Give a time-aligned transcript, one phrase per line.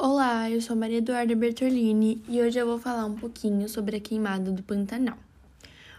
[0.00, 4.00] Olá, eu sou Maria Eduarda Bertolini e hoje eu vou falar um pouquinho sobre a
[4.00, 5.18] queimada do Pantanal.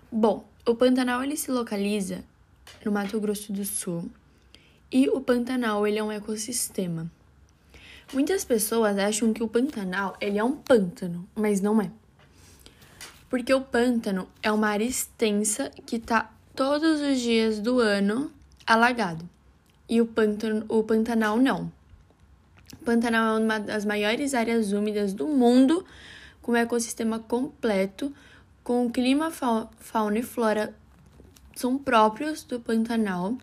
[0.10, 2.24] Bom, o Pantanal ele se localiza
[2.86, 4.10] no Mato Grosso do Sul
[4.90, 7.12] e o Pantanal ele é um ecossistema.
[8.14, 11.92] Muitas pessoas acham que o Pantanal ele é um pântano, mas não é.
[13.30, 18.32] Porque o pântano é uma área extensa que está todos os dias do ano
[18.66, 19.28] alagado.
[19.90, 21.70] E o, pântano, o Pantanal não.
[22.86, 25.86] Pantanal é uma das maiores áreas úmidas do mundo,
[26.42, 28.14] com um ecossistema completo,
[28.64, 30.74] com clima, fauna e flora
[31.56, 33.38] são próprios do Pantanal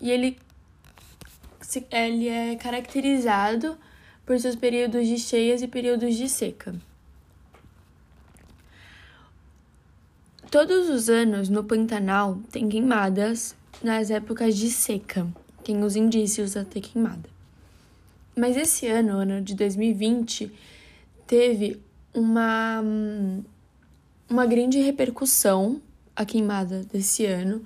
[0.00, 0.36] e ele,
[1.90, 3.78] ele é caracterizado
[4.24, 6.74] por seus períodos de cheias e períodos de seca.
[10.50, 15.26] Todos os anos no Pantanal tem queimadas nas épocas de seca,
[15.62, 17.35] tem os indícios a ter queimada.
[18.38, 20.52] Mas esse ano, ano de 2020,
[21.26, 21.80] teve
[22.12, 22.84] uma,
[24.28, 25.80] uma grande repercussão
[26.14, 27.62] a queimada desse ano,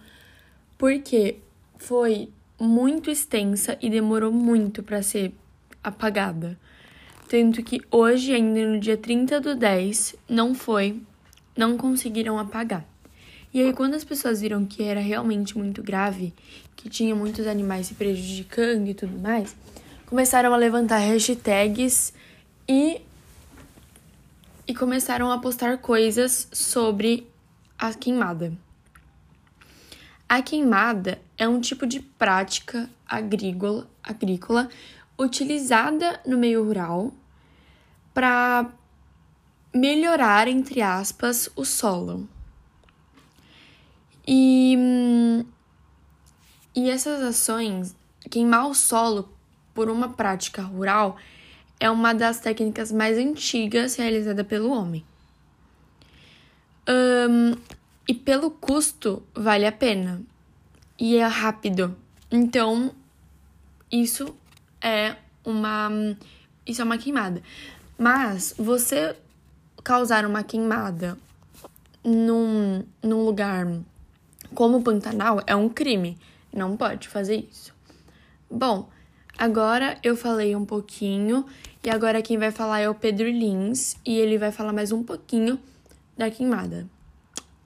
[0.78, 1.38] porque
[1.76, 5.32] foi muito extensa e demorou muito para ser
[5.82, 6.56] apagada.
[7.28, 11.00] Tanto que hoje, ainda no dia 30 do 10, não foi,
[11.56, 12.84] não conseguiram apagar.
[13.52, 16.32] E aí, quando as pessoas viram que era realmente muito grave,
[16.76, 19.56] que tinha muitos animais se prejudicando e tudo mais,
[20.10, 22.12] começaram a levantar hashtags
[22.68, 23.00] e,
[24.66, 27.30] e começaram a postar coisas sobre
[27.78, 28.52] a queimada.
[30.28, 34.68] A queimada é um tipo de prática agrícola, agrícola
[35.16, 37.14] utilizada no meio rural
[38.12, 38.68] para
[39.72, 42.28] melhorar, entre aspas, o solo.
[44.26, 44.76] E,
[46.74, 47.94] e essas ações,
[48.28, 49.39] queimar o solo
[49.74, 51.16] por uma prática rural
[51.78, 55.04] é uma das técnicas mais antigas realizada pelo homem.
[56.88, 57.56] Um,
[58.06, 60.20] e pelo custo, vale a pena.
[60.98, 61.96] E é rápido.
[62.30, 62.92] Então,
[63.90, 64.34] isso
[64.80, 65.88] é uma.
[66.66, 67.42] Isso é uma queimada.
[67.98, 69.16] Mas você
[69.82, 71.16] causar uma queimada
[72.04, 73.66] num, num lugar
[74.54, 76.18] como o Pantanal é um crime.
[76.52, 77.72] Não pode fazer isso.
[78.50, 78.88] Bom,
[79.40, 81.50] Agora eu falei um pouquinho
[81.82, 85.02] e agora quem vai falar é o Pedro Lins e ele vai falar mais um
[85.02, 85.58] pouquinho
[86.14, 86.86] da queimada.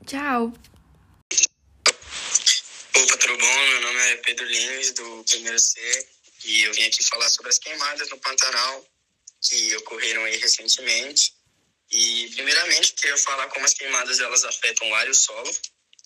[0.07, 0.53] Tchau!
[2.95, 3.67] Opa, tudo bom?
[3.67, 5.81] Meu nome é Pedro Lins, do primeiro C,
[6.45, 8.87] e eu vim aqui falar sobre as queimadas no Pantanal
[9.43, 11.35] que ocorreram aí recentemente.
[11.91, 15.51] E primeiramente queria falar como as queimadas elas afetam o ar e o solo,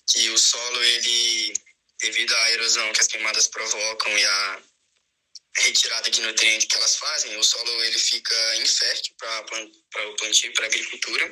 [0.07, 1.53] que o solo ele
[1.99, 4.61] devido à erosão que as queimadas provocam e a
[5.57, 10.65] retirada de nutrientes que elas fazem, o solo ele fica infértil para o plantio, para
[10.65, 11.31] a agricultura.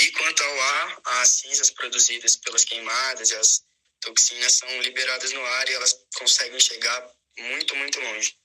[0.00, 3.62] E quanto ao ar, as cinzas produzidas pelas queimadas e as
[4.00, 7.08] toxinas são liberadas no ar e elas conseguem chegar
[7.38, 8.36] muito, muito longe.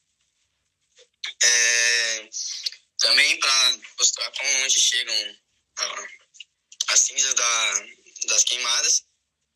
[1.42, 2.30] É,
[3.00, 5.38] também para mostrar quão longe chegam
[5.80, 6.08] ah,
[6.90, 7.86] as cinzas da,
[8.28, 9.04] das queimadas,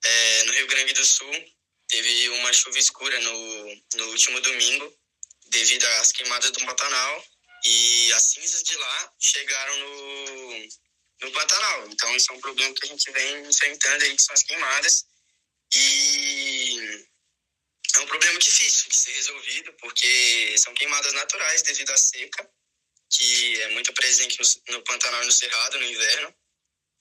[0.03, 1.53] é, no Rio Grande do Sul
[1.87, 5.00] teve uma chuva escura no, no último domingo
[5.51, 7.25] devido às queimadas do Pantanal
[7.63, 10.69] e as cinzas de lá chegaram no,
[11.21, 11.87] no Pantanal.
[11.89, 15.05] Então, isso é um problema que a gente vem enfrentando aí, que são as queimadas.
[15.73, 17.05] E
[17.95, 22.49] é um problema difícil de ser resolvido, porque são queimadas naturais devido à seca,
[23.09, 24.39] que é muito presente
[24.69, 26.33] no, Pantanal e no Cerrado no inverno.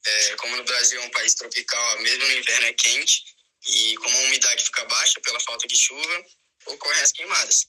[0.04, 3.22] É, como no Brasil é um país tropical, mesmo no inverno é quente,
[3.66, 6.26] e como a umidade fica baixa pela falta de chuva,
[6.66, 7.68] ocorrem as queimadas.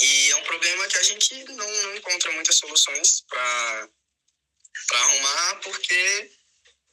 [0.00, 3.88] E é um problema que a gente não, não encontra muitas soluções para
[4.92, 6.32] arrumar, porque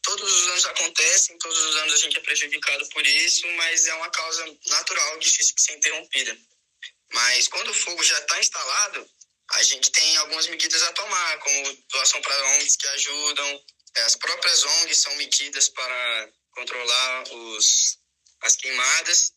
[0.01, 3.94] todos os anos acontecem, todos os anos a gente é prejudicado por isso, mas é
[3.94, 6.38] uma causa natural, difícil de ser interrompida.
[7.13, 9.09] Mas quando o fogo já está instalado,
[9.51, 13.65] a gente tem algumas medidas a tomar, como doação para ONGs que ajudam,
[13.95, 17.98] é, as próprias ONGs são medidas para controlar os,
[18.42, 19.31] as queimadas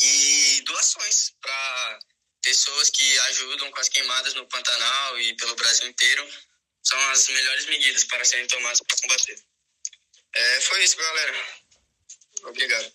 [0.00, 1.98] e doações para
[2.42, 6.28] pessoas que ajudam com as queimadas no Pantanal e pelo Brasil inteiro
[6.82, 9.38] são as melhores medidas para serem tomadas para combater.
[10.34, 11.46] É, foi isso, galera.
[12.44, 12.92] Obrigado.